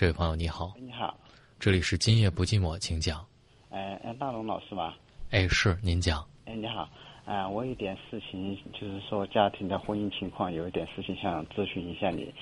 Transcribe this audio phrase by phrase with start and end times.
[0.00, 1.14] 这位朋友你好，你好，
[1.58, 3.22] 这里是今夜不寂寞，请讲。
[3.68, 4.96] 哎哎，大龙老师吧？
[5.30, 6.24] 哎，是您讲。
[6.46, 6.88] 哎，你好，
[7.26, 12.32] 啊，我有点事情，就是说家庭的婚姻情况有一点事情想咨询一下你。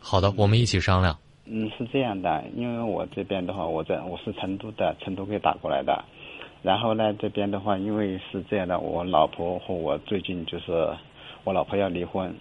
[0.00, 1.18] 好的，我们一起商量。
[1.44, 6.04] 嗯，是这样的，因为我这边的话，我在我是成都的，成都给打过来的。
[6.62, 10.96] 然后呢，这边的话，因为是这样的，我老婆和我最近就是
[11.42, 12.32] 我老婆要离婚，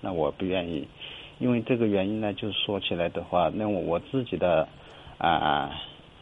[0.00, 0.86] 那我不愿意。
[1.38, 4.68] 因为这个原因呢，就是说起来的话，那我我自己的
[5.18, 5.70] 啊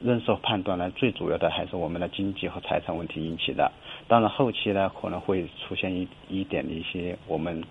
[0.00, 3.70] 认识判断呢，最主要的还是我们的经济和财产问题引起的。
[4.08, 7.62] 当然后期呢，可能会出现一一点的一些我们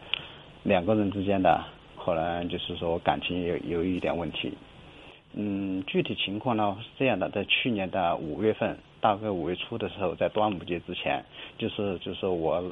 [0.63, 1.63] 两个人之间的
[1.97, 4.53] 可能就是说感情有有一点问题。
[5.33, 11.25] 嗯，具体情况呢是这样的，在去年的五月份，大概五月初的时候，在端午节之前，
[11.57, 12.63] 就是就是我。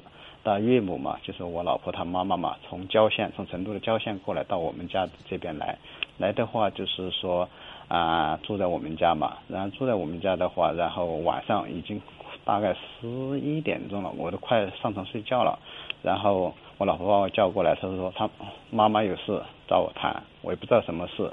[0.42, 5.78] 的岳母嘛，就是我老婆她妈妈嘛，从郊县，从成都的郊县过来到我们家这边来，
[6.18, 7.50] 来的话就是说
[7.90, 12.02] 啊住在我们家嘛，然后住在我们家的话，然后晚上已经
[12.46, 13.06] 大概十
[13.42, 15.60] 一点钟了，我都快上床睡觉了，
[16.02, 18.30] 然后我老婆把我叫过来，她说她
[18.72, 21.30] 妈妈有事找我谈，我也不知道什么事，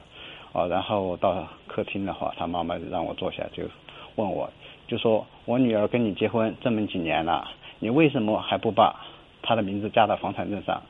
[0.50, 3.62] 哦，然后到客厅的话，她妈妈让我坐下就
[4.16, 4.50] 问我，
[4.86, 7.50] 就说我女儿跟你结婚这么几年了。
[7.78, 9.04] 你为什么还不把
[9.42, 10.82] 她的名字加到房产证上？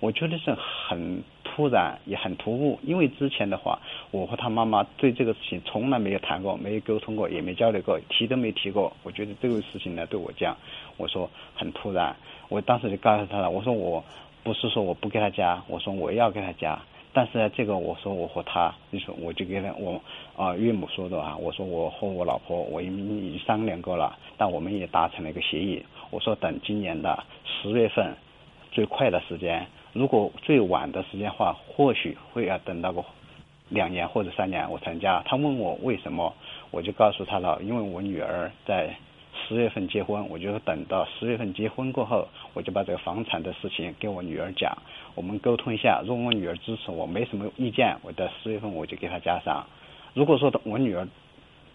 [0.00, 2.78] 我觉得是很突然，也很突兀。
[2.82, 3.78] 因为之前的话，
[4.10, 8.92] 我和他妈妈对这个事情从来没有谈过，没有沟通过，也没交流过，提都没提过。
[9.04, 10.56] 我觉得这个事情呢，对我讲，
[10.96, 12.14] 我说很突然。
[12.48, 14.02] 我当时就告诉他了，我说我
[14.42, 16.78] 不是说我不给他加，我说我要给他加。
[17.12, 20.00] 但是呢，这个我说我和他，你说我就给他我
[20.36, 25.84] 啊岳母说的啊，我说我和我老婆我已经商量过了，但我们也达成了一个协议。
[26.10, 28.14] 我说等今年的十月份，
[28.70, 33.04] 最快的时间，如果最晚的时间话，或许会要等到个
[33.68, 35.22] 两年或者三年我成家。
[35.26, 36.34] 他问我为什么，
[36.70, 38.96] 我就告诉他了，因为我女儿在。
[39.48, 44.70] 十月份结婚，我就等到十月份结婚过后，我就把这个房产的事情跟我女儿讲，
[45.14, 46.02] 我们沟通一下。
[46.06, 49.66] 如果我女儿支持我，没什么意见，我在十月份我就给她加上。
[50.14, 51.06] 如果说我女儿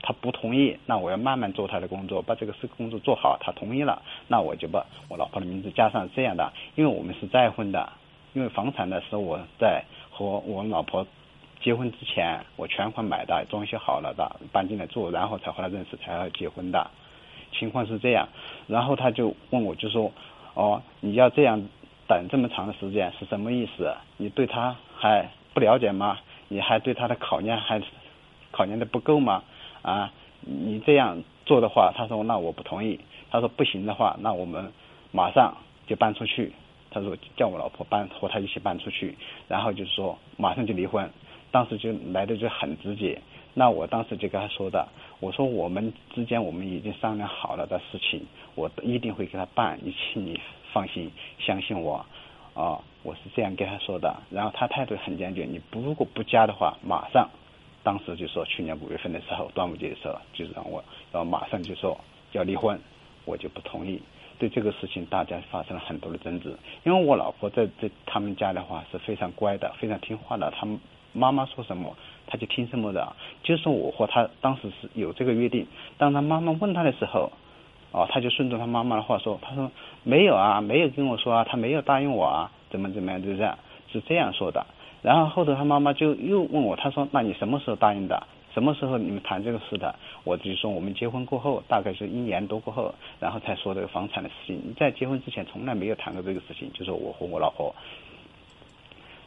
[0.01, 3.37] 她不同意，那我要慢慢做她的工作，把这个事工作做好。
[3.39, 6.09] 她同意了，那我就把我老婆的名字加上。
[6.15, 7.91] 这样的，因为我们是再婚的，
[8.33, 11.05] 因为房产呢是我在和我老婆
[11.61, 16.89] 结婚之前我全款买的，装修好了的，搬进来住，然后才和她认识，才要结婚的。
[17.57, 18.27] 情况是这样，
[18.67, 20.11] 然后他就问我，就说，
[20.53, 21.67] 哦，你要这样
[22.07, 23.93] 等这么长的时间是什么意思？
[24.17, 26.17] 你对他还不了解吗？
[26.47, 27.81] 你还对他的考验还
[28.51, 29.43] 考验的不够吗？
[29.81, 32.99] 啊，你这样做的话，他说那我不同意。
[33.29, 34.71] 他说不行的话，那我们
[35.11, 36.53] 马上就搬出去。
[36.89, 39.17] 他说叫我老婆搬和他一起搬出去，
[39.49, 41.09] 然后就是说马上就离婚。
[41.51, 43.21] 当时就来的就很直接。
[43.53, 44.87] 那我当时就跟他说的，
[45.19, 48.25] 我说我们之间我们已经商量好了的事情，
[48.55, 50.39] 我一定会给他办，你请你
[50.77, 52.05] 放心，相信我，
[52.53, 54.15] 啊，我是这样跟他说的。
[54.29, 57.27] 然后他态度很坚决，你不如果不加的话，马上，
[57.81, 60.83] 当时就说去年五月份的时候，端午节的时候，就让我
[61.13, 61.99] 要马上就说
[62.33, 62.79] 要离婚，
[63.25, 63.99] 我就不同意。
[64.37, 70.79] 对这个事情，大家发生了很多的争执，因为我老婆在这他们家的话是非常乖的，非常听话的，他们
[71.11, 71.97] 妈妈说什么。
[72.29, 75.65] 他就听什么的，就是我和他当时是有这个约定。
[75.97, 77.31] 当他妈妈问他的时候，
[77.91, 79.71] 哦，他就顺着他妈妈的话说，他说
[80.03, 83.57] 没有啊，没有跟我说啊，他没有答应我啊，怎么怎么样，就这样
[83.91, 84.65] 是这样说的。
[85.01, 88.21] 然后后头他妈妈就又问我，他说那你什么时候答应的？
[88.53, 89.95] 什么时候你们谈这个事的？
[90.23, 94.73] 我就说我们结婚过后，大概是一年多过后，然后才说这个房产的事情。
[94.77, 97.73] 在结婚之前从来没有谈过这个事情，就是我和我老婆。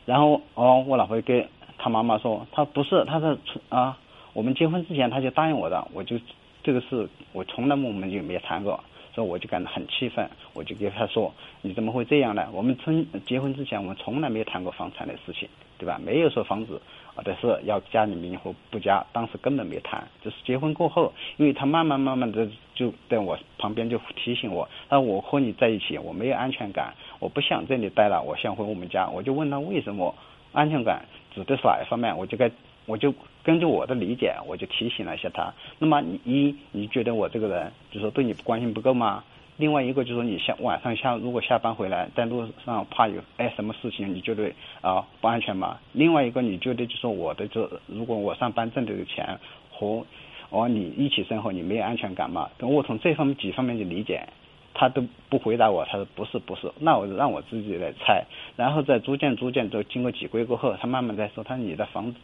[0.05, 1.49] 然后哦，我老婆跟。
[1.83, 3.39] 他妈妈说：“他不是，他是
[3.71, 3.97] 啊，
[4.35, 6.19] 我们结婚之前他就答应我的，我就
[6.63, 8.79] 这个事我从来我们就没谈过，
[9.15, 11.33] 所以我就感到很气愤，我就跟他说：
[11.63, 12.47] 你怎么会这样呢？
[12.53, 15.99] 我们从结婚之前我们从来没谈过房产的事情，对吧？
[16.05, 16.81] 没有说房子
[17.15, 30.15] 啊的事要加你名或不加，当时根本没谈，就是结婚过后，因为他慢慢慢慢的就在我旁边就提醒我，他说我和你在一起我没有安全感，我不想这里待了，我想回我们家，我就问他为什么
[30.53, 32.19] 安全感。”指的是哪一方面？
[32.19, 32.51] 我就该，
[32.91, 33.15] 我就
[33.45, 35.55] 根据我的理解，我就提醒了一下他。
[35.79, 39.23] 那么，你一你觉得我这个人，就说对你关心不够吗？
[39.57, 44.51] 另外一个就是说，你下晚上下如果下班回来，在路上怕有哎什么事情，你觉得
[44.81, 45.79] 啊不安全吗？
[45.93, 49.39] 另外一个，你觉得就说我的这，如果我上班挣的钱
[49.71, 50.05] 和
[50.51, 52.51] 我你一起生活，你没有安全感吗？
[52.59, 54.27] 等我从这方面几方面去理解。
[54.73, 58.25] 他都不回答我，他说不是不是，那我让我自己来猜，
[58.57, 62.19] 然后再逐渐逐渐就经过几个月过后，他慢慢在说，他说你的房子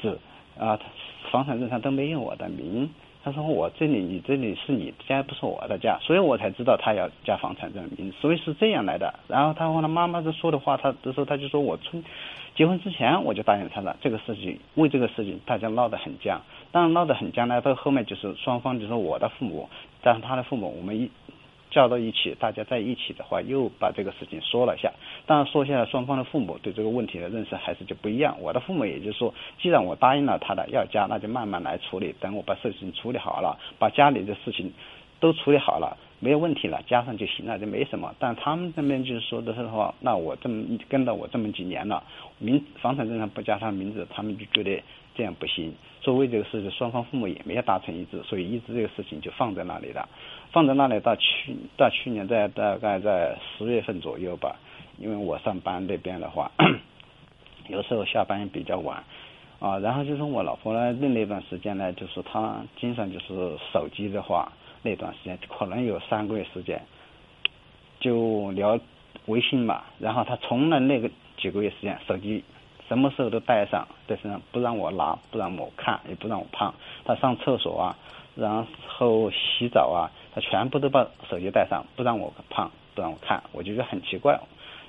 [0.00, 0.18] 是
[0.58, 0.78] 啊，
[1.30, 2.90] 房产证上都没有我的名。
[3.22, 9.12] 他说我这里你这里是你家不是我的家，所以我才知道他要加房产证名，所以是这样来的。
[9.28, 12.02] 然后他和他妈妈在说的话，他的时候他就说我从
[12.54, 16.40] 结婚之前我就答应他了，这个事情为这个事情大家闹得很僵，
[16.72, 19.68] 当然闹得很僵呢，到后面就是双方就说我的父母
[20.02, 21.10] 加上他的父母，我们一。
[21.72, 24.92] 叫到一起，大家在一起的话，又把这个事情说了一下。
[25.30, 28.36] 当然说下来，双方的父母对这个问题的认识还是就不一样。
[28.40, 32.12] 我的父母也就是说，既然我答应了他的要加，那就慢慢来处理。
[32.18, 34.72] 等我把事情处理好了，把家里的事情
[35.20, 38.12] 都处理好了，没有问题了，加上就行了，就没什么。
[38.18, 42.02] 但他们这边就是说的是话，那我这么跟了我这么几年了，
[42.38, 44.82] 名房产证上不加他名字，他们就觉得
[45.14, 45.72] 这样不行。
[46.00, 50.08] 作为这个事情，双方父母也没有达成一致，所以一直这个事情就放在那里了。
[50.50, 54.56] 放在那里到去到去年在大概在十月份左右吧，
[55.00, 56.52] 因为我上班那边的话，
[57.68, 59.02] 有时候下班也比较晚，
[59.58, 64.52] 啊，然后就是我老婆呢那那段时间呢，就是她经常就是手机的话，
[64.82, 66.80] 那段时间可能有三个月时间，
[67.98, 68.78] 就聊
[69.26, 72.44] 微信嘛，然后她从来那个几个月时间手机
[72.88, 76.72] 什么时候都带上在身上，不让我拿，不让我看，也不让我碰，
[77.04, 77.96] 她上厕所啊，
[78.36, 80.10] 然后洗澡啊。
[80.32, 84.38] 他全部都把手机带上，不让我碰，不让我看，我就觉得很奇怪。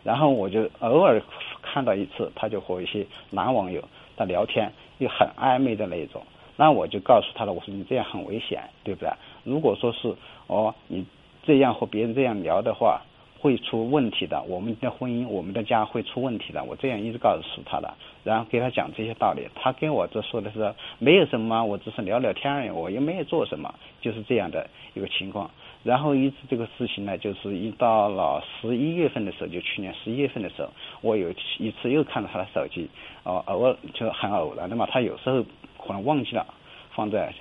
[0.04, 1.22] 然后我就偶尔
[1.62, 3.84] 看到一次，他就和一些男网友
[4.18, 6.22] 在聊天，又很暧昧的那种。
[6.58, 9.10] 那我就告诉他了，我说你这样很危险，对不对？
[9.44, 10.16] 如果说是
[10.48, 11.06] 哦，你
[11.44, 13.02] 这样和别人这样聊的话，
[13.40, 14.40] 会出问题的。
[14.44, 16.64] 我们的婚姻，我们的家会出问题的。
[16.64, 17.92] 我这样一直告诉他的，
[18.24, 19.48] 然后给他讲这些道理。
[19.56, 25.50] 他跟我这说的是没有什么，我只是聊聊天而已，我又没有做什么，就是这样的一个情况。
[25.84, 30.70] 然后一直这个事情呢，就是一到了十一月份的时候，就去年十一月份的时候，
[31.02, 32.90] 我有一次又看到他的手机，
[33.24, 35.44] 哦，偶尔就很偶然的嘛，他有时候
[35.78, 36.46] 可能忘记了
[36.94, 37.34] 放在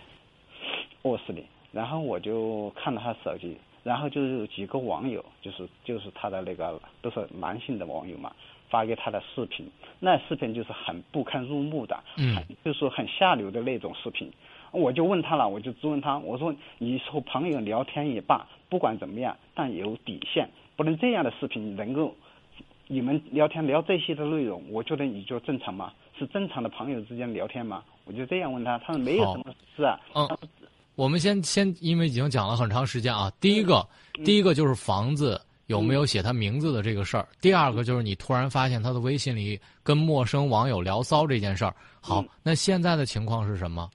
[1.02, 3.56] 卧室里，然后我就看到他手机。
[3.82, 8.30] 然后就有几个网友，就是就是他的那个都是男性的网友嘛，
[8.68, 9.66] 发给他的视频，
[9.98, 14.30] 那视频就是很不堪入目的，嗯，就是很下流的那种视频。
[14.72, 22.14] 我就问他了，我就质问他，我说你和朋友聊天也罢，不管怎么样，但有底线，不能这样的视频能够
[22.86, 25.92] 你们聊天聊这些的内容，我觉得你就正常吗？
[26.18, 27.82] 是正常的朋友之间聊天吗？
[28.04, 29.98] 我就这样问他，他说没有什么事啊。
[30.14, 30.28] 嗯。
[30.96, 33.32] 我们先先，因为已经讲了很长时间啊。
[33.40, 33.88] 第一个，
[34.22, 37.26] 第一个就是房子有没有写他名字的这个事儿。
[37.40, 41.74] 第二个就是你突然发现他的微信里跟陌生网友聊骚这件事儿。
[42.02, 43.88] 好，那现在的情况是什么？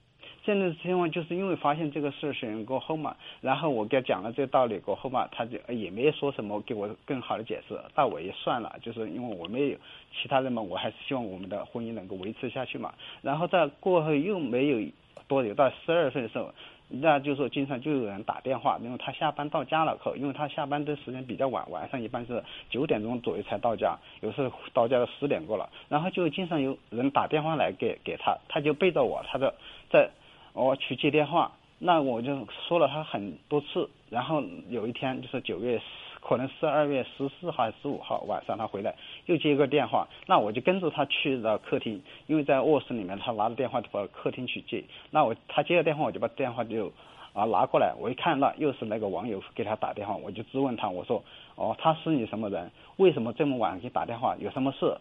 [0.46, 9.76] 现在的情况就是因为发现这个事情过后嘛，然后我给他讲了这个道理过后嘛，他就也没说什么给我更好的解释，那我也算了，就是因为我没有
[10.14, 12.94] 其他人嘛，我还是希望我们的婚姻能够维持下去嘛。
[13.20, 14.88] 然后在过后又没有
[15.26, 16.50] 多久，到十二岁的时候。
[16.88, 22.40] 那就是说经常就有人打电话，因为他下班到家了后，因为他下班的时间比较晚，晚上一般是
[22.70, 29.52] 九点钟左右才到家，有时候到家都十点过了，然后就经常有人打电话来给给他，他就背着我，他的
[29.90, 30.08] 在
[30.56, 35.80] 我去接电话，那我就说了他很多次，然后有一天就是九月。
[36.28, 38.92] 可能十二月十四号还是十五号晚上，他回来
[39.26, 44.82] 又接一个电话，那我就跟着他去到客厅，因为在卧室里面，他拿着电话跑到客厅去接。
[45.12, 46.90] 那我他接了电话，我就把电话就
[47.32, 51.22] 啊拿过来，我一看那又是那个网友给他打电话，我就质问他，我说
[51.54, 52.72] 哦他是你什么人？
[52.96, 54.34] 为什么这么晚给你打电话？
[54.40, 54.98] 有什么事？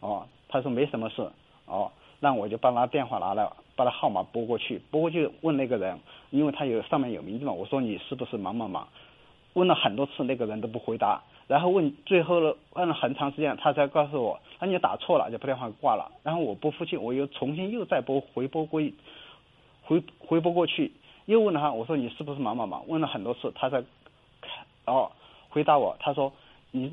[0.00, 1.26] 哦，他说没什么事。
[1.64, 3.48] 哦，那我就把他电话拿来，
[3.80, 8.86] 把他号码拨过去，拨过去问那个人，因为他有上面有名字嘛，我说你是不是忙忙忙？
[9.54, 16.12] 问了很多次，那个人都不回答，然后问最后了，问了很长时间，他才告诉我，那你打错了，就把电话挂了。
[16.22, 18.82] 然后我不服气，我又重新又再拨回拨过，
[19.82, 20.92] 回回拨过去，
[21.24, 22.86] 又问了他，我说你是不是忙忙忙？
[22.86, 23.82] 问了很多次，他才
[24.84, 25.10] 哦
[25.48, 26.30] 回答我，他说
[26.70, 26.92] 你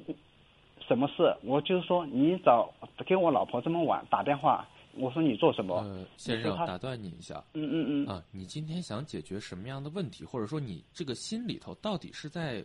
[0.87, 1.35] 什么事？
[1.43, 2.69] 我就是说你找
[3.05, 4.65] 给我老婆这么晚打电话。
[4.97, 5.75] 我说你做什么？
[5.77, 7.43] 呃，先生，打断你一下。
[7.53, 8.07] 嗯嗯嗯。
[8.07, 12.63] 啊，你今天想解决什么样的问题，或者说你这个心里头到底是在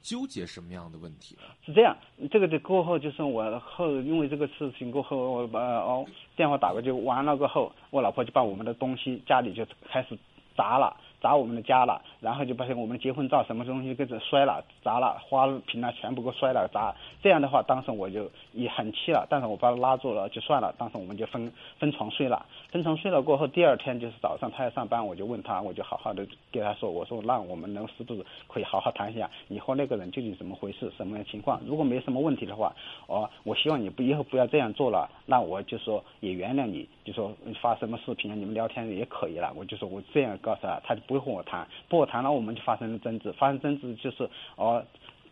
[0.00, 1.36] 纠结什么样的问题？
[1.66, 1.96] 是这样，
[2.30, 10.16] 这个的过后就是我后因为这个事情过后，我把哦电话打过去完了过后，我老婆就把我们的东西家里就开始
[10.56, 10.96] 砸了。
[11.20, 16.94] 砸我们的家了，然后就把我们的结婚照什么东西给这摔了、砸了，花瓶啊全部给摔了、砸。
[17.22, 20.74] 这样的话，当时我就也很气了，但是我把他拉住了就算了。
[20.78, 31.60] 当时我们就分分床睡了，分床睡了过后，第二天就是早上他要上班，我就问他，我就好好的给他说，我说那我们能是不是可以好好谈一下，你和那个人究竟怎么回事，什么样情况？
[31.66, 32.72] 如果没什么问题的话，
[33.08, 36.88] 哦，我希望你不以后不要这样做了，那我就说也原谅你。
[37.08, 39.50] 就说发什么视频啊，你们聊天也可以了。
[39.56, 44.84] 我就说我这样告诉他，他就不会和我谈，不和谈了，我们就发生了争执，发生争执就是哦。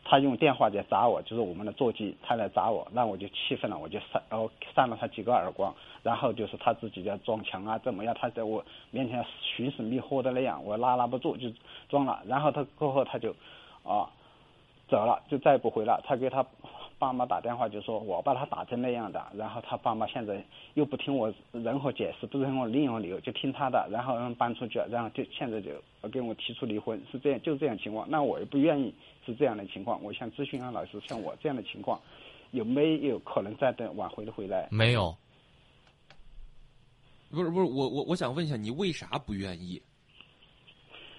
[0.09, 8.15] 他用电话在砸我，就是我们的座机，他来砸我，那我就气愤了，我就扇，然后扇了他几个耳光，然后就是他自己在撞墙啊，怎么样？
[8.17, 11.51] 他在我面前寻死觅活的那样，我拉拉不住就
[11.89, 13.35] 撞了，然后他过后他就，
[13.83, 14.09] 啊，
[14.89, 16.01] 走了，就再也不回了。
[16.07, 16.47] 他给他。
[16.99, 20.43] 爸妈打电话就说我把他打成那样的，然后他爸妈现在
[20.75, 25.71] 又不听我任何解释，不听我任何理由，就听他的，然后搬出去，然后就现在就
[26.11, 28.09] 跟我提出离婚，是这样，就这样情况。
[28.11, 32.01] 那我也不愿意是这样的情况，我想咨询安老师，像我这样的情况，
[32.53, 34.69] 有没有可能再等挽回的回来？
[34.71, 35.15] 没有。
[37.31, 39.83] 不是不是，我我我想问一下，你为啥不愿意？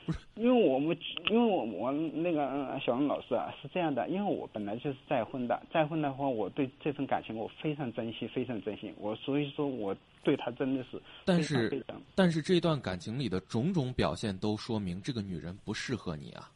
[0.07, 0.97] 不是，因为我们，
[1.29, 11.85] 因为我我那个小王老师啊是这样的，因为我本来就是再婚的，再婚的话，我对这份感情我非常珍惜，非常珍惜，我所以说我对他真的是但是
[12.15, 16.49] 但是这段感情里的种种表现都说明这个女人不适合你啊。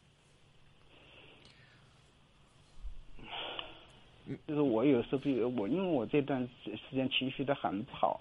[4.46, 8.18] 就是我有时候比如我，因为我这段时间情绪的很不好。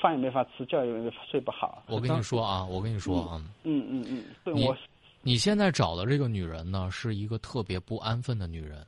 [0.00, 1.82] 饭也没法吃，觉也睡不好。
[1.86, 4.76] 我跟你说啊，我跟你说啊，嗯嗯嗯，我，
[5.22, 8.86] 你现在找的这个女人呢，是一个特别不安分的女人。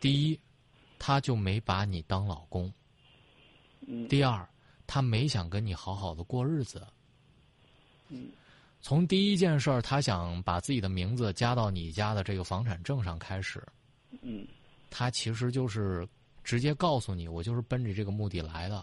[0.00, 0.40] 第一，
[0.98, 2.70] 她就没把你当老公；
[4.08, 4.48] 第二，
[4.86, 6.86] 她没想跟你好好的过日子。
[8.08, 8.30] 嗯，
[8.80, 13.62] 从第一件事儿，她想把自己的名字加到你家的这个房产证上开始。
[14.22, 14.46] 嗯，
[14.88, 16.08] 她其实就是
[16.42, 18.82] 直接告诉你，我就是奔着这个目的来的。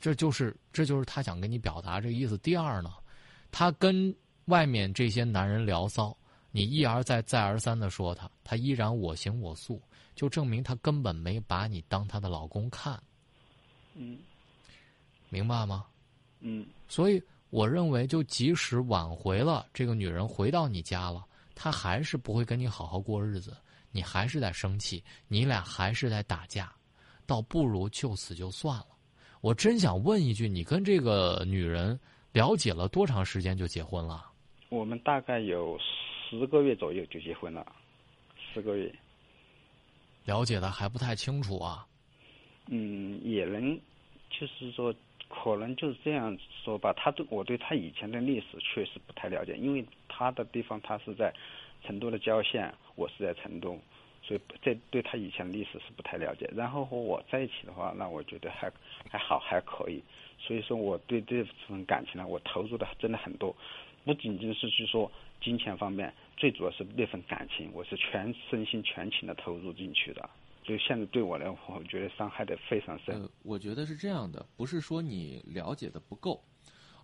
[0.00, 2.36] 这就是，这就是他想跟你表达这个意思。
[2.38, 2.92] 第二呢，
[3.50, 4.14] 他跟
[4.46, 6.16] 外面这些男人聊骚，
[6.50, 9.82] 你一而再、再而三的说他，他依然我行我素，
[10.14, 13.02] 就证明他根本没把你当他的老公看。
[13.94, 14.18] 嗯，
[15.28, 15.86] 明白吗？
[16.40, 16.66] 嗯。
[16.88, 21.24] 所以我认为，就即使挽回了这个女人回到你家了，
[21.54, 23.56] 她还是不会跟你好好过日子，
[23.90, 26.72] 你还是在生气，你俩还是在打架，
[27.26, 28.95] 倒不如就此就算了。
[29.40, 31.98] 我真想问一句，你跟这个女人
[32.32, 34.24] 了解了多长时间就结婚了？
[34.68, 37.64] 我们大概有十个月左右就结婚了，
[38.52, 38.92] 十个月。
[40.24, 41.86] 了解的还不太清楚啊。
[42.68, 43.78] 嗯，也能，
[44.28, 44.92] 就是说，
[45.28, 46.92] 可能就是这样说吧。
[46.94, 51.32] 他对我对他以前的历史确实不太了解，因为他的地方他是在
[51.84, 53.78] 成都的郊县，我是在成都。
[54.26, 58.68] 所以这对他以前的历史是不太了解，然后和我在一起的话，那我觉得还
[59.08, 60.02] 还好还可以。
[60.38, 63.54] 所以说我对这份感情呢，我投入的真的很多，
[64.04, 70.28] 不仅仅是去说金钱方面，最主要是那份感情，我是全身心全情的投入进去的。
[70.64, 73.28] 就现在对我来，我觉得伤害的非常深。
[73.44, 76.42] 我觉得是这样的，不是说你了解的不够，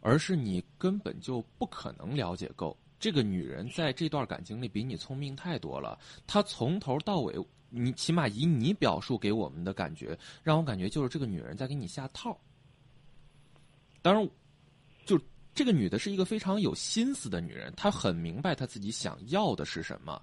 [0.01, 2.77] 而是你根本就不可能了解够。
[3.03, 5.99] 这个女人在这段感情里比你聪明太多了。
[6.25, 7.35] 她从头到尾，
[7.69, 12.39] 你起码以你表述给我们的感觉，让我感觉就是这个女人在给你下套。
[14.03, 14.31] 当然，
[15.05, 15.21] 就
[15.53, 20.23] 这个女的是一个非常有心思的女人，她很明白她自己想要的是什么。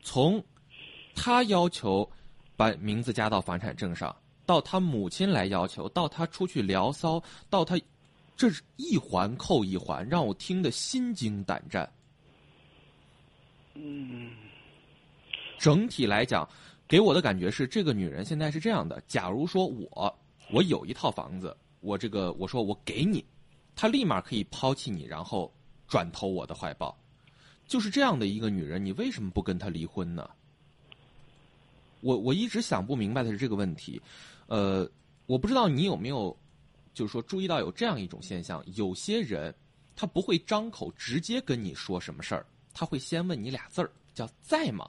[0.00, 0.42] 从
[1.14, 2.10] 她要求
[2.56, 7.78] 把名字加到房产证上，到她母亲来要求，到她出去聊骚，到她。
[8.36, 11.88] 这是一环扣一环，让我听得心惊胆战。
[13.74, 14.32] 嗯，
[15.56, 16.48] 整体来讲，
[16.88, 20.18] 给我的感觉是，这个女人现在是这样的：假如说我
[20.50, 23.24] 我有一套房子，我这个我说我给你，
[23.76, 25.52] 她立马可以抛弃你，然后
[25.86, 26.96] 转投我的怀抱。
[27.66, 30.28] 就是这样的一个女人，你为什么不跟她离婚呢？
[32.00, 34.02] 我我一直想不明白的是这个问题。
[34.46, 34.90] 呃，
[35.26, 36.36] 我不知道你有没有。
[36.94, 39.54] 就是说，注意到有这样一种现象：有些人
[39.96, 44.88] 他不会张口直接跟你说什么事儿，他会先问你俩字儿，叫“在吗”，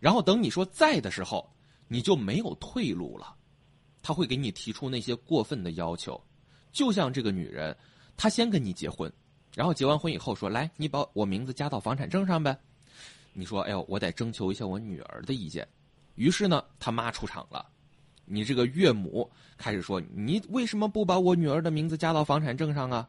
[0.00, 1.48] 然后等你说“在”的时候，
[1.88, 3.34] 你就没有退路了。
[4.02, 6.22] 他会给你提出那些过分的要求，
[6.72, 7.74] 就像这个女人，
[8.16, 9.10] 她先跟你结婚，
[9.54, 12.58] 然后结完婚以后说：“来，你把我名字加到房产证上呗。”
[13.32, 15.66] 你说：“哎呦，我得征求一下我女儿的意见。”
[16.16, 17.66] 于是呢，他妈出场了。
[18.26, 23.08] 你这个岳母开始说：“你为什么不把我女儿的名字加到房产证上啊？”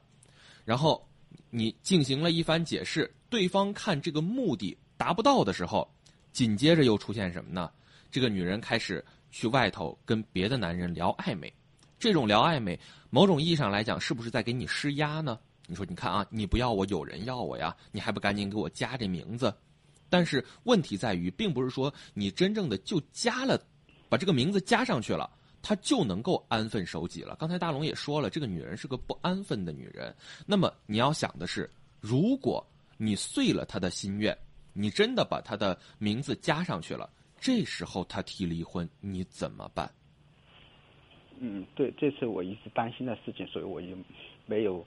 [0.66, 1.08] 然后
[1.50, 5.90] 你进行了一番解释，对方看这个目的达不到的时候，
[6.32, 7.70] 紧接着又出现什么呢？
[8.12, 11.54] 这个女人开始去外头跟别的男人聊暧昧，
[12.00, 12.80] 这种聊暧昧，
[13.10, 15.40] 某种意义上来讲，是不是在给你施压呢？
[15.68, 19.54] 你说，你看啊，你不要我，有人要我呀，你还不赶紧给我加这名字？
[20.10, 23.60] 但是问题在于，并不是说你真正的就加了。
[24.10, 25.30] 把这个名字加上去了，
[25.62, 27.36] 她就能够安分守己了。
[27.40, 30.16] 刚才大龙也说了，这个女人是个不安分的女人。
[30.46, 31.70] 那么你要想的是，
[32.00, 32.66] 如果
[32.98, 34.38] 你遂了他的心愿，
[34.74, 37.10] 你真的把他的名字加上去了，
[37.40, 39.92] 这时候他提离婚，你怎么办？
[41.40, 43.88] 嗯，对，这是我一直担心的事情，所以我就
[44.46, 44.86] 没有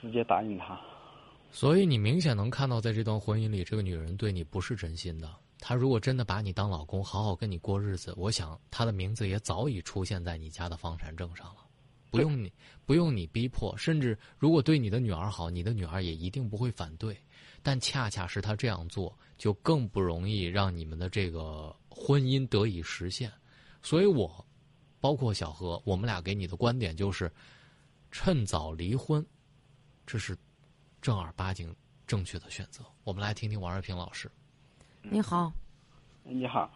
[0.00, 0.80] 直接答应他。
[1.50, 5.28] 所以你明显能看到，在这段婚姻里，这个女人对你不是真心的。
[5.64, 11.64] 她如果真的把你当老公，好好跟你过日子，我想她的名字也早已出现在你家的房产证上了，
[12.10, 12.52] 不用你
[12.84, 13.72] 不用你逼迫。
[13.78, 17.16] 甚至如果对你的女儿好，你的女儿也一定不会反对。
[17.62, 23.32] 但恰恰是她这样做，就更不容易让你们的这个婚姻得以实现。
[23.80, 24.44] 所以我。
[25.00, 27.28] 包括小何，我们俩给你的观点就是，
[28.12, 29.26] 趁早离婚，
[30.06, 30.38] 这是
[31.00, 31.74] 正儿八经
[32.06, 32.84] 正确的选择。
[33.02, 34.30] 我们来听听王瑞平老师。
[35.02, 35.52] 你好，
[36.22, 36.70] 你好，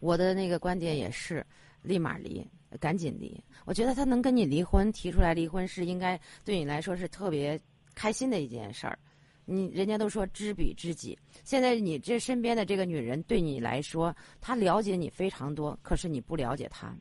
[0.00, 1.44] 我的那个观点也是，
[1.82, 2.46] 立马离，
[2.78, 3.42] 赶紧离。
[3.64, 7.58] 我觉得他能跟你离婚，提出来离婚是应该对你来说是特别
[7.94, 8.98] 开心的一件事儿。
[9.46, 16.94] 你人家都说知彼知己，现在你这身边的这个女人对你来说，她了解你非常多，可是你不了解她。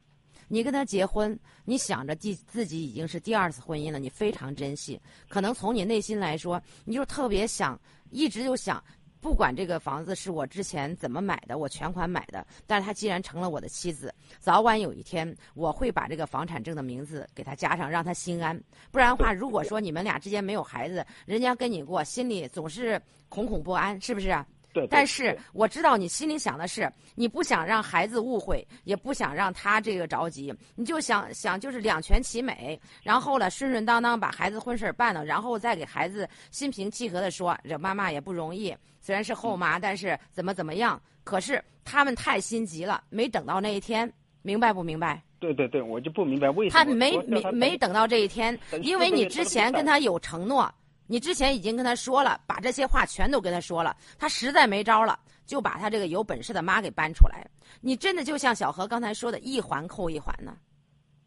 [0.47, 5.00] 你跟她结婚，你想着第自己已经是第二次婚姻了，你非常珍惜。
[5.27, 7.79] 可能从你内心来说，你就特别想，
[8.12, 8.83] 一直就想，
[9.25, 18.55] 不管这个房子是我之前怎么买的，我全款买的，但是他既然成了我的妻子，早晚有一天我会把这个房产证的名字给他加上，让他心安。
[18.91, 24.46] 不然的话，如果说你们俩之间没有孩子，人家跟你过，心里总是恐恐不安，是不是？
[24.89, 41.01] 但是我知道你心里想的是，你不想让孩子误会，也不想让他这个着急，你就想想就是两全其美，然后呢顺顺当当把孩子婚事办了，然后再给孩子心平气和的说，这妈妈也不容易，虽然是后妈，但是怎么怎么样。
[41.24, 44.12] 可是他们太心急了，没等到那一天，
[44.44, 45.22] 明白不明白？
[45.39, 50.72] 对对对，我就不明白为什么他没没没等到这一天，因为你之前跟他有承诺。
[51.07, 57.46] 你之前已经跟他说了，把这些话全都跟他说了，他实在没招了，就把他这个有本事的妈给搬出来。
[57.81, 60.57] 你真的就像小何刚才说的，一环扣一环呢，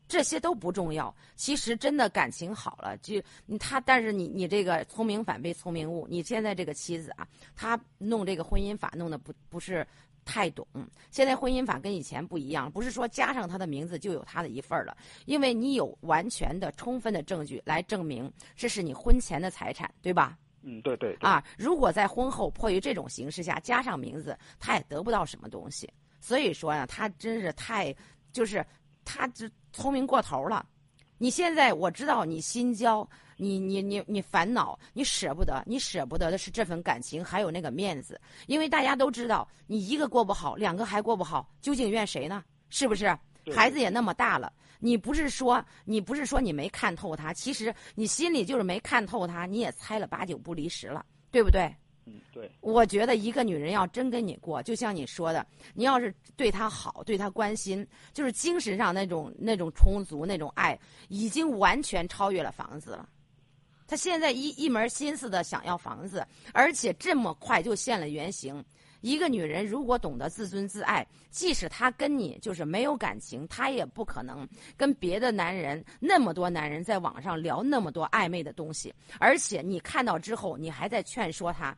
[0.08, 1.14] 这些都不重要。
[1.36, 3.22] 其实真的感情好了，就
[3.58, 6.06] 他，但是你你这个聪明反被聪明误。
[6.08, 9.86] 你现在这个妻子啊，他弄这个婚姻法弄的不不是。
[10.28, 10.68] 太懂，
[11.10, 20.36] 现在婚姻法跟以前不一样，不是说加上他的名字就有他的一份了，因为你有完全的、充分的证据来证明这是你婚前的财产，对吧？
[20.60, 21.16] 嗯，对对。
[21.20, 25.90] 啊，如果在婚后迫于这种形式下加上名字，他也得不到什么东西。
[26.20, 27.94] 所以说呀，他真是太，
[28.30, 28.62] 就是
[29.06, 30.66] 他这聪明过头了。
[31.18, 33.07] 你现在我知道你心焦。
[33.40, 38.20] 你你你你烦恼，你舍不得，你舍不得的是这份感情，还有那个面子。
[38.48, 42.42] 因为大家都知道，你一个过不好，两个还过不好，究竟怨谁呢？
[42.68, 43.16] 是不是？
[43.54, 51.72] 孩子也那么大了，你不是说你不是说你没看透他，其实你心里就是没看透他，你也猜了八九不离十了，对不对？
[52.32, 52.50] 对。
[52.60, 63.08] 我觉得一个女人要真跟你过，就像你说的，你要是对她好，对她关心，就是精神上那种那种充足那种爱，已经完全超越了房子了。
[63.86, 68.64] 她现在一一门心思的想要房子，而且这么快就现了原形。
[69.00, 78.92] 一个女人如果懂得自尊自爱，即使她跟你就是没有感情，她也不可能跟别的男人那么多男人在网上聊那么多暧昧的东西。
[79.20, 81.74] 而且你看到之后，你还在劝说她，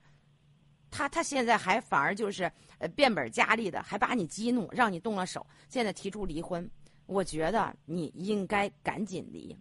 [0.90, 6.68] 他他现在还反而就是呃变本加厉的，还把你激怒，让你动了手，现在提出离婚。
[7.07, 9.57] 我觉得你应该赶紧离。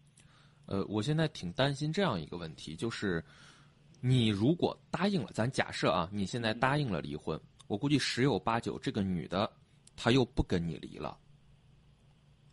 [0.66, 3.24] 呃，我现在挺担心这样一个问题，就是
[4.02, 9.52] 你如果答应了，咱假设啊，你现在答应了离婚，我估计十有八九这个女的
[9.96, 11.18] 她又不跟你离了。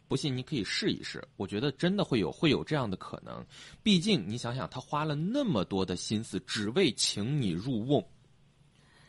[0.09, 3.45] 不信你可以试一试，我觉得真的会有会有这样的可能。
[3.83, 8.03] 毕竟你想想，她花了那么多的心思，只为请你入瓮，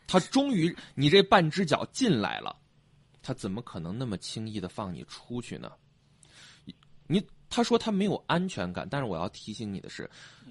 [0.07, 2.55] 他终于你这半只脚进来了，
[3.21, 5.71] 他怎么可能那么轻易的放你出去呢？
[7.05, 7.21] 你。
[7.49, 10.07] 他说他没有安全感，但是我要提醒你的是，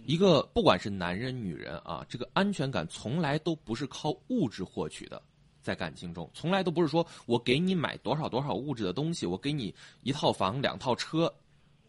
[0.07, 5.23] 一个不管是男人女人啊，这个安全感从来都不是靠物质获取的，
[5.61, 11.31] 在感情中从来都不是说我给你买多少多少物质的东西，我给你一套房两套车，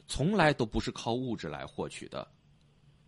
[0.10, 2.27] 从来都不是靠物质来获取的。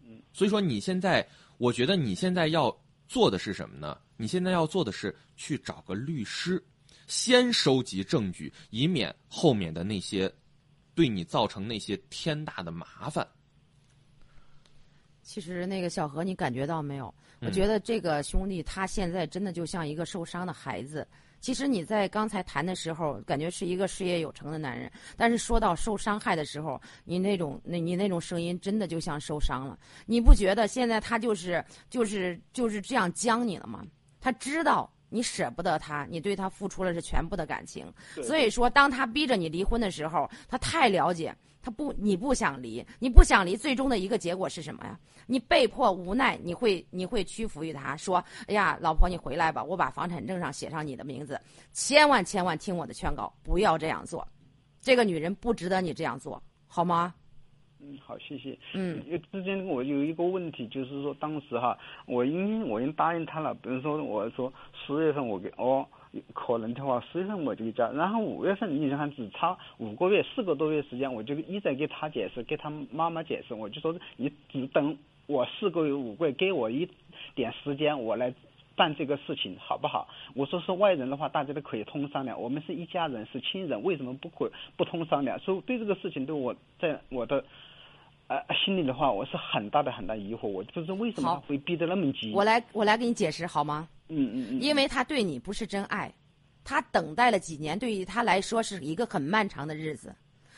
[0.01, 2.73] 嗯，所以说你现在，我觉得你现在要
[3.09, 3.99] 做的是什么呢？
[4.19, 6.61] 你现在要做的是去找个律师，
[7.07, 10.31] 先收集证据，以免后面的那些。
[10.95, 13.25] 对你造成那些天大的麻烦。
[15.23, 17.13] 其实那个小何，你感觉到没有？
[17.39, 21.07] 我觉得这个兄弟他现在真的就像一个受伤的孩子，
[21.39, 29.79] 其实你在刚才谈的时候，感觉是一个事业有成的男人，但是说到受伤害的时候，你那种那你那种声音真的就像受伤了。
[30.05, 33.85] 你不觉得现在他就是就是就是这样将你了吗？
[34.19, 37.91] 他知道你舍不得他，你对他付出了是全部的感情，
[38.23, 41.35] 所以说当他逼着你离婚的时候，他太了解。
[41.61, 44.97] 他不，你不想离，你不想离，最终的一个结果是什么呀？
[45.27, 51.37] 你被迫无奈，你会你会屈服于他，说：“哎呀，老婆，你回来吧，我把房产证上写上你的名字。”
[51.73, 54.25] 千万千万听我的劝告，不要这样做。
[54.79, 57.13] 这个女人不值得你这样做，好吗？
[57.81, 58.57] 嗯，好，谢谢。
[58.73, 64.51] 嗯，因为之间我有一个问题，就是说当时哈，我因我已经答应他了，比如说我说
[64.85, 65.85] 十月份我给哦。
[66.33, 76.89] 可能的话，十月份我就交，然后五月份你看只差五个月，四个多月时间，我就一直给他解释，给他妈妈解释，我就说你只等我四个月、五个月，给我一
[77.35, 78.33] 点时间，我来
[78.75, 80.07] 办这个事情，好不好？
[80.33, 85.37] 我说是外人的话，大家都可以通商量，我们是一家人，是亲人，为什么不可不通商量？
[85.37, 87.45] 所以对这个事情，对我在我的
[88.29, 92.31] 呃心里的话，我是很大的很大疑惑，我不知道为什么会逼得那么急。
[92.33, 93.89] 我来我来给你解释好吗？
[94.07, 96.13] 嗯嗯嗯，因为他对你不是真爱，
[96.63, 100.15] 他等待了几年，对于他来说是一个很漫长的日子。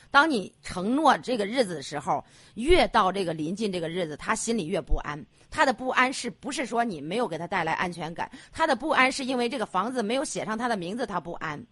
[0.09, 2.21] 当你承诺这个日子的时候，
[2.55, 5.25] 越到这个临近这个日子，他心里越不安。
[5.49, 8.29] 他的不安是不是说你没有给他带来安全感？
[8.51, 11.65] 他的不安是因为这个房子没有写上他的名字，他不安。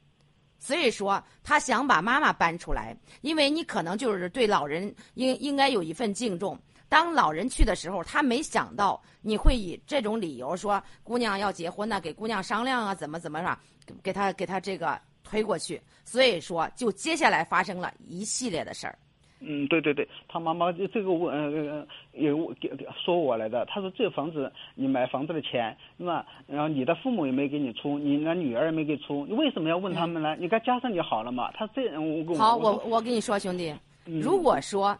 [0.59, 6.59] 所以说，他想把妈妈搬出来，因为你可能就是对老人应应该有一份敬重。
[6.89, 13.57] 当老人去的时候，他没想到你会以这种理由说姑娘要结婚呢，给姑娘商量啊，怎么怎么着，
[14.03, 15.81] 给他给他这个推过去。
[16.03, 18.97] 所以说，就接下来发生了一系列的事儿。
[19.39, 22.69] 嗯，对对对，他妈妈这个问呃也给
[23.03, 26.25] 说我来的，他说这房子你买房子的钱是吧？
[26.47, 30.35] 然后你的父母也没给你出，你那女儿也没给出，你为什么要问他们呢？
[30.39, 31.51] 你该加上就好了嘛。
[31.53, 33.73] 他这我好，我我跟你说，兄弟，
[34.05, 34.97] 如果说。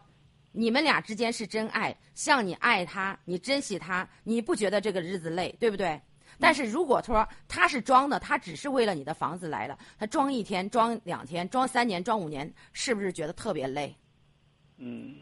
[0.52, 5.96] 你们俩之间是真爱，像你爱他，你珍惜他，你不觉得这个日子累，对不对？
[6.40, 13.94] 但是如果说他是装的，他只是为了你的房子来了，他装一天、装两天、装三年、装五年，是不是觉得特别累？
[14.80, 15.14] 嗯。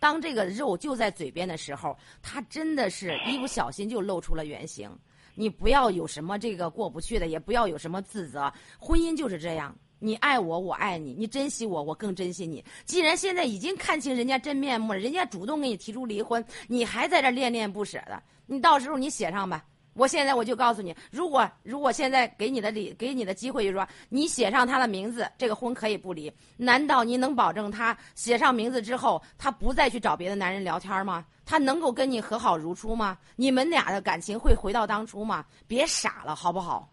[0.00, 4.90] 当这个肉就在嘴边的时候，他真的是一不小心就露出了原形。
[5.34, 9.72] 你不要有什么这个过不去的，也不要有什么自责，婚姻就是这样。
[10.00, 12.64] 你爱我，我爱你；你珍惜我，我更珍惜你。
[12.84, 19.64] 既然现在已经看清人家真面目了，人家主动给你提出离婚，你还在这恋恋不舍的，你到时候你写上吧。
[19.94, 26.32] 我现在我就告诉你，如果如果现在给你的理给你的机会，就是说你写上他的名字，这个婚可以不离。
[26.56, 31.24] 难道你能保证他写上名字之后，他不再去找别的男人聊天吗？
[31.44, 33.18] 他能够跟你和好如初吗？
[33.36, 35.44] 你们俩的感情会回到当初吗？
[35.66, 36.88] 别傻了，好不好？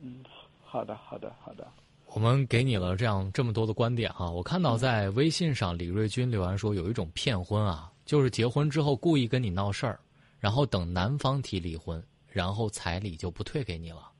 [0.00, 0.22] 嗯，
[0.62, 1.66] 好的，好的，好的。
[2.14, 10.00] 我们给你了这样这么多的观点哈，我看到在微信上李瑞军留言说有一种骗婚啊，就是结婚之后故意跟你闹事儿，
[10.38, 14.10] 然后等男方提离婚，然后彩礼就不退给你了。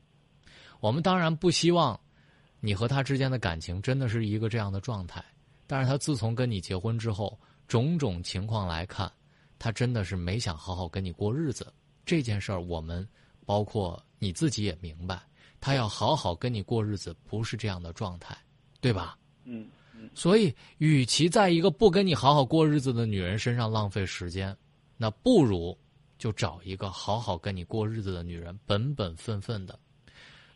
[0.80, 1.98] 我们当然不希望
[2.60, 5.24] 你和他之间的感情真的是一个这样的状态，
[5.66, 9.10] 但是他自从跟你结婚之后，种种情况来看，
[9.58, 11.72] 他真的是没想好好跟你过日子。
[12.04, 13.06] 这件事儿我们
[13.44, 15.20] 包括你自己也明白。
[15.60, 18.38] 他要好好跟你过日子，不是这样的状态，
[18.80, 19.18] 对吧？
[19.44, 20.08] 嗯嗯。
[20.14, 24.56] 所以，与其在一个不跟你好好过日子的女人身上浪费时间，
[24.96, 25.76] 那不如
[26.18, 29.78] 就找一个好好跟你过日子的女人，本本分分的。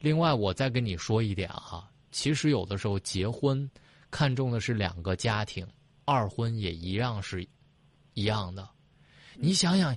[0.00, 3.70] 另外，我再跟你说一点哈，其实有的时候结婚
[4.10, 5.66] 看重的是两个家庭，
[6.04, 7.46] 二婚也一样是
[8.14, 8.68] 一样的。
[9.36, 9.96] 你想想，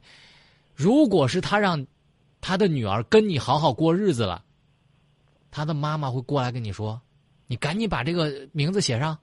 [0.76, 1.86] 如果是他让
[2.40, 4.46] 他的女儿跟你好好过日子了。
[5.50, 7.02] 他的妈妈会过来跟你说
[7.48, 9.18] ：“你赶紧把这个名字写上。”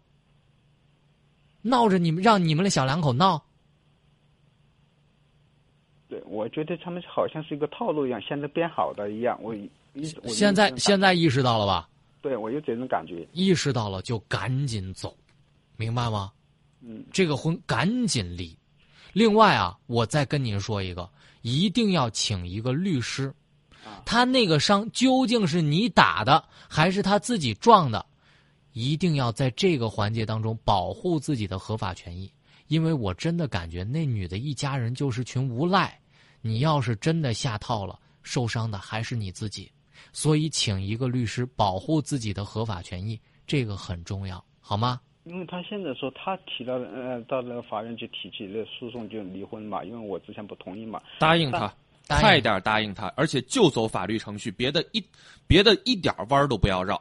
[1.63, 3.45] 闹着你们，让你们的小两口闹。
[6.33, 9.39] 对，我觉得他们好像是一个套路一样，现在编好的一样。
[9.43, 9.69] 我一
[10.29, 11.89] 现在现在意识到了吧？
[12.23, 13.29] 对，我有这种感觉。
[13.33, 15.15] 意识到了就赶紧走，
[15.77, 16.33] 明白吗？
[16.81, 18.57] 嗯，这个婚赶紧离。
[19.13, 21.07] 另外啊，我再跟您说一个，
[21.43, 23.33] 一定要请一个律师。
[24.07, 28.07] 他那个伤究竟是你打的还是他自己撞的？
[28.73, 32.33] 一定要在这个环节当中保护自己的合法权益，
[32.69, 36.01] 因为我真的感觉那女的一家人就是群无赖。
[36.43, 39.73] 你要是真的下套了，受伤的还是你自己。
[40.13, 45.01] 所以，请一个律师保护自己的合法权益，这个很重要，好吗？
[45.25, 51.01] 因为他现在说他提到呃到那个法院去提起这诉讼就离婚嘛，因为我之前不同意嘛。
[51.19, 51.73] 答应他。
[52.09, 55.03] 答应快点答应他，而且就走法律程序，别的一
[55.47, 57.01] 别的一点弯儿都不要绕。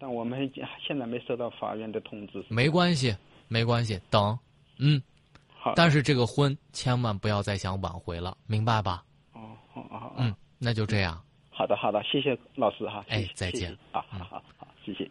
[0.00, 0.50] 但我们
[0.84, 2.44] 现在没收到法院的通知。
[2.48, 3.16] 没关系，
[3.46, 4.36] 没关系，等，
[4.78, 5.00] 嗯。
[5.64, 5.72] 好。
[5.74, 9.02] 但是这个婚千万不要再想挽回了，明白吧？
[9.32, 10.14] 哦，好好。
[10.18, 11.18] 嗯，那就这样。
[11.50, 13.02] 好的，好的，谢谢老师哈。
[13.08, 13.74] 哎，再见。
[13.90, 15.10] 好，好好好，谢谢。